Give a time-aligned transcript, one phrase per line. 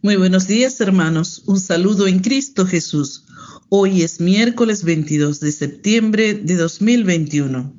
[0.00, 3.24] Muy buenos días hermanos, un saludo en Cristo Jesús.
[3.68, 7.74] Hoy es miércoles 22 de septiembre de 2021.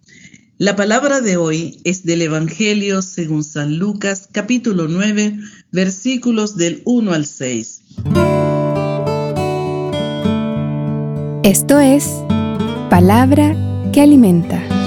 [0.58, 5.40] La palabra de hoy es del Evangelio según San Lucas capítulo 9
[5.72, 7.82] versículos del 1 al 6.
[11.46, 12.06] Esto es
[12.90, 13.56] palabra
[13.94, 14.79] que alimenta.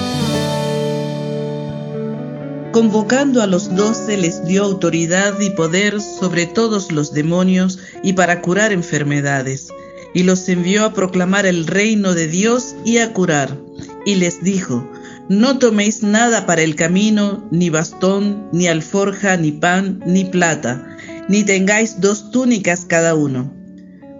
[2.72, 8.40] Convocando a los doce les dio autoridad y poder sobre todos los demonios y para
[8.40, 9.68] curar enfermedades,
[10.14, 13.58] y los envió a proclamar el reino de Dios y a curar.
[14.06, 14.90] Y les dijo,
[15.28, 20.96] no toméis nada para el camino, ni bastón, ni alforja, ni pan, ni plata,
[21.28, 23.52] ni tengáis dos túnicas cada uno.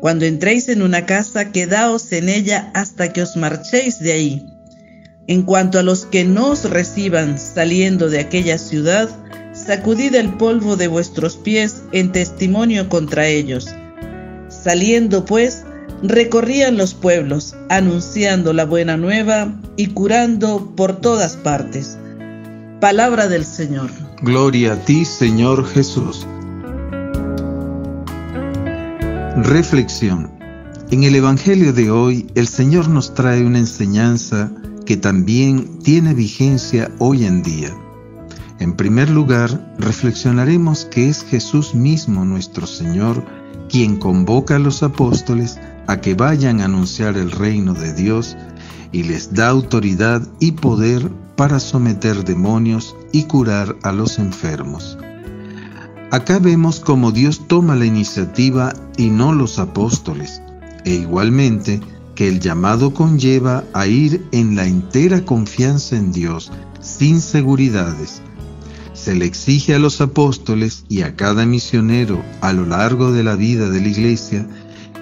[0.02, 4.51] Cuando entréis en una casa, quedaos en ella hasta que os marchéis de ahí.
[5.28, 9.08] En cuanto a los que no os reciban saliendo de aquella ciudad,
[9.52, 13.68] sacudid el polvo de vuestros pies en testimonio contra ellos.
[14.48, 15.64] Saliendo pues,
[16.02, 21.98] recorrían los pueblos, anunciando la buena nueva y curando por todas partes.
[22.80, 23.90] Palabra del Señor.
[24.22, 26.26] Gloria a ti, Señor Jesús.
[29.36, 30.32] Reflexión.
[30.90, 34.50] En el Evangelio de hoy, el Señor nos trae una enseñanza
[34.92, 37.74] que también tiene vigencia hoy en día.
[38.58, 43.24] En primer lugar, reflexionaremos que es Jesús mismo nuestro Señor
[43.70, 48.36] quien convoca a los apóstoles a que vayan a anunciar el reino de Dios
[48.92, 54.98] y les da autoridad y poder para someter demonios y curar a los enfermos.
[56.10, 60.42] Acá vemos cómo Dios toma la iniciativa y no los apóstoles,
[60.84, 61.80] e igualmente
[62.22, 68.22] que el llamado conlleva a ir en la entera confianza en Dios, sin seguridades.
[68.92, 73.34] Se le exige a los apóstoles y a cada misionero a lo largo de la
[73.34, 74.46] vida de la iglesia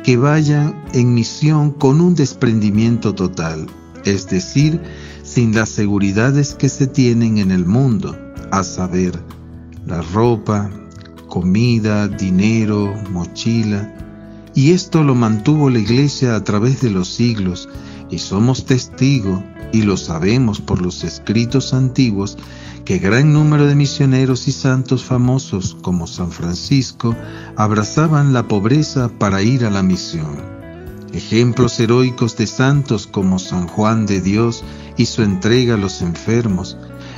[0.03, 3.67] que vayan en misión con un desprendimiento total,
[4.07, 4.81] es decir,
[5.23, 8.17] sin las seguridades que se tienen en el mundo,
[8.51, 9.23] a saber,
[9.85, 10.71] la ropa,
[11.29, 14.10] comida, dinero, mochila,
[14.55, 17.69] y esto lo mantuvo la Iglesia a través de los siglos,
[18.11, 19.41] y somos testigos,
[19.73, 22.37] y lo sabemos por los escritos antiguos,
[22.85, 27.15] que gran número de misioneros y santos famosos como San Francisco
[27.57, 30.61] abrazaban la pobreza para ir a la misión.
[31.13, 34.65] Ejemplos heroicos de santos como San Juan de Dios
[34.97, 36.77] y su entrega a los enfermos,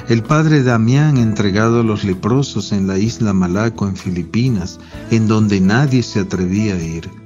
[0.08, 4.78] el padre Damián entregado a los leprosos en la isla Malaco en Filipinas,
[5.10, 7.21] en donde nadie se atrevía a ir.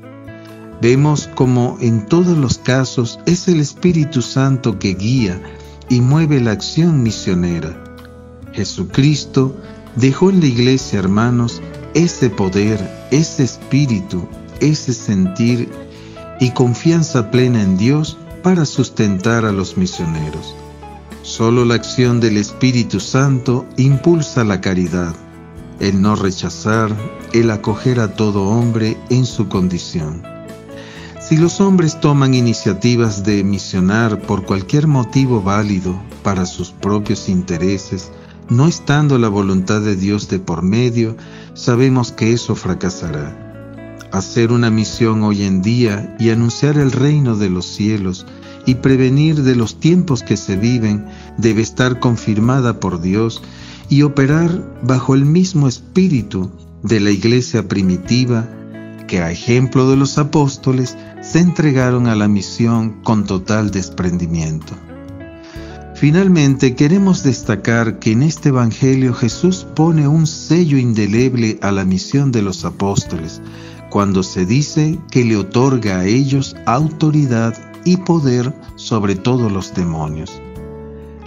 [0.81, 5.41] Vemos como en todos los casos es el Espíritu Santo que guía
[5.89, 7.83] y mueve la acción misionera.
[8.53, 9.57] Jesucristo
[9.97, 11.63] dejó en la iglesia, hermanos,
[11.95, 12.79] ese poder,
[13.11, 14.29] ese espíritu,
[14.61, 15.71] ese sentir
[16.41, 20.55] y confianza plena en Dios para sustentar a los misioneros.
[21.23, 25.15] Solo la acción del Espíritu Santo impulsa la caridad,
[25.81, 26.95] el no rechazar,
[27.33, 30.36] el acoger a todo hombre en su condición.
[31.29, 38.13] Si los hombres toman iniciativas de misionar por cualquier motivo válido para sus propios intereses,
[38.49, 41.17] no estando la voluntad de Dios de por medio,
[41.55, 44.07] sabemos que eso fracasará.
[44.13, 48.25] Hacer una misión hoy en día y anunciar el reino de los cielos
[48.65, 51.07] y prevenir de los tiempos que se viven
[51.39, 53.43] debe estar confirmada por Dios
[53.89, 56.53] y operar bajo el mismo espíritu
[56.85, 58.49] de la iglesia primitiva
[59.07, 64.75] que a ejemplo de los apóstoles se entregaron a la misión con total desprendimiento.
[65.95, 72.33] Finalmente, queremos destacar que en este Evangelio Jesús pone un sello indeleble a la misión
[72.33, 73.41] de los apóstoles,
[73.89, 77.55] cuando se dice que le otorga a ellos autoridad
[77.87, 80.43] y poder sobre todos los demonios.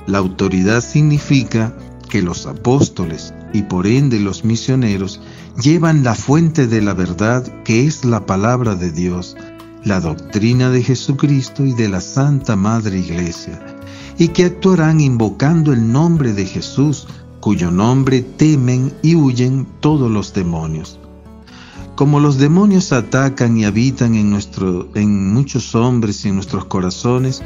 [0.05, 1.75] La autoridad significa
[2.09, 5.21] que los apóstoles y por ende los misioneros
[5.61, 9.35] llevan la fuente de la verdad que es la palabra de Dios,
[9.83, 13.59] la doctrina de Jesucristo y de la Santa Madre Iglesia,
[14.17, 17.07] y que actuarán invocando el nombre de Jesús,
[17.39, 20.99] cuyo nombre temen y huyen todos los demonios.
[21.95, 24.37] Como los demonios atacan y habitan en,
[24.95, 27.41] en muchos hombres y en nuestros corazones,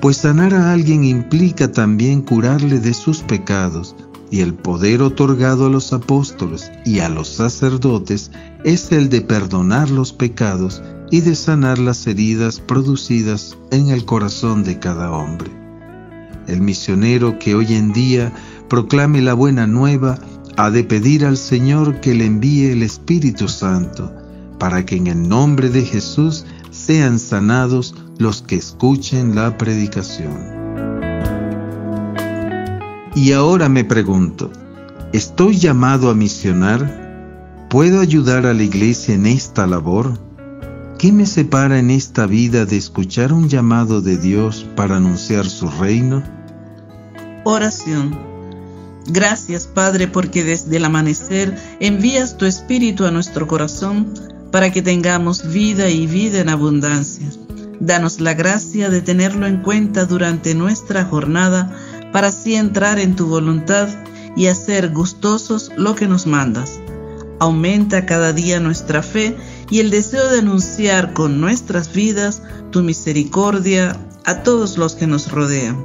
[0.00, 3.96] pues sanar a alguien implica también curarle de sus pecados,
[4.30, 8.30] y el poder otorgado a los apóstoles y a los sacerdotes
[8.64, 14.64] es el de perdonar los pecados y de sanar las heridas producidas en el corazón
[14.64, 15.50] de cada hombre.
[16.46, 18.32] El misionero que hoy en día
[18.68, 20.18] proclame la buena nueva
[20.56, 24.12] ha de pedir al Señor que le envíe el Espíritu Santo,
[24.58, 30.63] para que en el nombre de Jesús sean sanados los que escuchen la predicación.
[33.14, 34.50] Y ahora me pregunto,
[35.12, 37.68] ¿estoy llamado a misionar?
[37.70, 40.18] ¿Puedo ayudar a la iglesia en esta labor?
[40.98, 45.68] ¿Qué me separa en esta vida de escuchar un llamado de Dios para anunciar su
[45.68, 46.24] reino?
[47.44, 48.18] Oración.
[49.06, 54.12] Gracias Padre porque desde el amanecer envías tu Espíritu a nuestro corazón
[54.50, 57.28] para que tengamos vida y vida en abundancia.
[57.78, 61.76] Danos la gracia de tenerlo en cuenta durante nuestra jornada
[62.14, 63.88] para así entrar en tu voluntad
[64.36, 66.78] y hacer gustosos lo que nos mandas.
[67.40, 69.36] Aumenta cada día nuestra fe
[69.68, 72.40] y el deseo de anunciar con nuestras vidas
[72.70, 75.84] tu misericordia a todos los que nos rodean.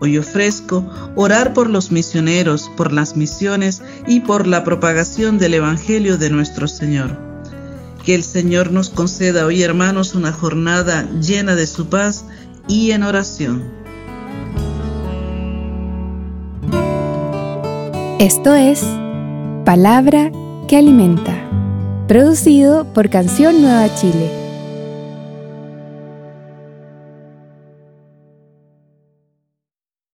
[0.00, 0.84] Hoy ofrezco
[1.14, 6.66] orar por los misioneros, por las misiones y por la propagación del Evangelio de nuestro
[6.66, 7.20] Señor.
[8.04, 12.24] Que el Señor nos conceda hoy, hermanos, una jornada llena de su paz
[12.66, 13.85] y en oración.
[18.18, 18.82] Esto es
[19.66, 20.32] Palabra
[20.68, 21.34] que Alimenta,
[22.08, 24.45] producido por Canción Nueva Chile